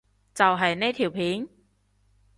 [0.33, 1.47] 就係呢條片？